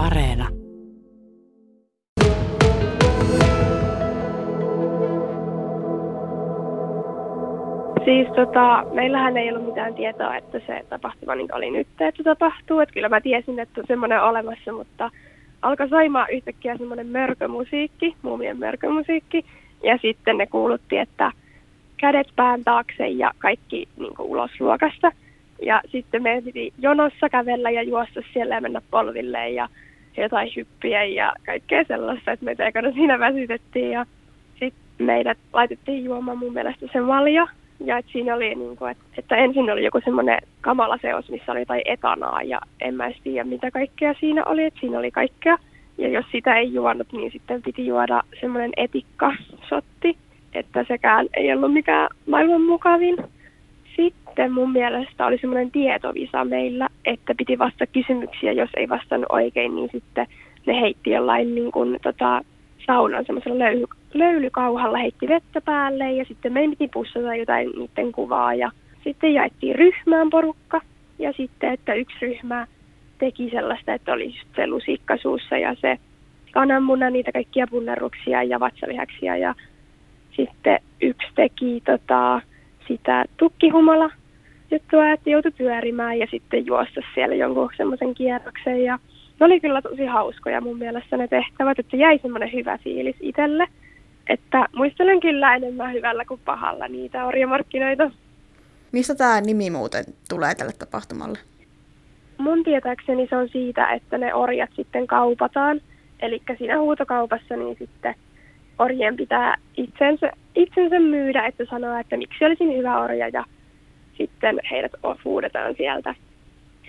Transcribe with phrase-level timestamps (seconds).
[0.00, 0.48] Areena.
[8.04, 12.80] Siis tota, meillähän ei ollut mitään tietoa, että se tapahtuma niin oli nyt, että tapahtuu.
[12.80, 15.10] Että kyllä mä tiesin, että on semmoinen olemassa, mutta
[15.62, 19.44] alkoi soimaan yhtäkkiä semmoinen mörkömusiikki, muumien mörkömusiikki.
[19.82, 21.32] Ja sitten ne kuulutti, että
[21.96, 25.12] kädet pään taakse ja kaikki niin ulos luokasta.
[25.62, 29.68] Ja sitten meidän piti jonossa kävellä ja juosta siellä ja mennä polville ja
[30.16, 33.90] jotain hyppiä ja kaikkea sellaista, että meitä ekana siinä väsytettiin.
[33.90, 34.06] Ja
[34.50, 37.46] sitten meidät laitettiin juomaan mun mielestä se malja.
[37.84, 41.52] Ja että siinä oli, niin kuin, että, että ensin oli joku semmoinen kamala seos, missä
[41.52, 45.10] oli jotain etanaa ja en mä edes tiedä mitä kaikkea siinä oli, että siinä oli
[45.10, 45.56] kaikkea.
[45.98, 50.16] Ja jos sitä ei juonut, niin sitten piti juoda semmoinen etikkasotti,
[50.54, 53.16] että sekään ei ollut mikään maailman mukavin.
[54.30, 59.74] Sitten mun mielestä oli semmoinen tietovisa meillä, että piti vastata kysymyksiä, jos ei vastannut oikein,
[59.74, 60.26] niin sitten
[60.66, 62.42] ne heitti jollain niin kuin, tota,
[62.86, 68.54] saunan semmoisella löyly, löylykauhalla, heitti vettä päälle ja sitten meidän piti pussata jotain niiden kuvaa
[68.54, 68.70] ja
[69.04, 70.80] sitten jaettiin ryhmään porukka
[71.18, 72.66] ja sitten, että yksi ryhmä
[73.18, 75.98] teki sellaista, että oli just se lusikka suussa ja se
[76.52, 79.54] kananmuna, niitä kaikkia punnerruksia ja vatsalihaksia ja
[80.36, 82.40] sitten yksi teki tota,
[82.88, 84.10] sitä tukkihumala
[84.70, 88.98] juttua, että joutui pyörimään ja sitten juosta siellä jonkun semmoisen kierroksen ja
[89.40, 93.66] ne oli kyllä tosi hauskoja mun mielestä ne tehtävät, että jäi semmoinen hyvä fiilis itselle.
[94.26, 98.10] Että muistelen kyllä enemmän hyvällä kuin pahalla niitä orjamarkkinoita.
[98.92, 101.38] Mistä tämä nimi muuten tulee tälle tapahtumalle?
[102.38, 105.80] Mun tietääkseni se on siitä, että ne orjat sitten kaupataan.
[106.20, 108.14] Eli siinä huutokaupassa niin sitten
[108.78, 113.44] orjien pitää itsensä, itsensä myydä, että sanoa, että miksi olisin hyvä orja ja
[114.20, 114.92] sitten heidät
[115.24, 116.14] huudetaan sieltä,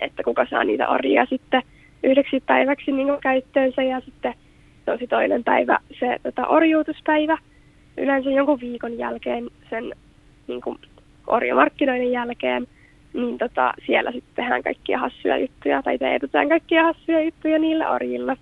[0.00, 1.62] että kuka saa niitä orjia sitten
[2.02, 4.34] yhdeksi päiväksi niin käyttöönsä ja sitten
[4.84, 7.38] tosi toinen päivä se tota, orjuutuspäivä.
[7.96, 9.92] Yleensä jonkun viikon jälkeen sen
[10.48, 10.78] niin kuin,
[11.26, 12.66] orjamarkkinoiden jälkeen,
[13.12, 18.36] niin tota, siellä sitten tehdään kaikkia hassuja juttuja tai teetetään kaikkia hassuja juttuja niillä orjilla.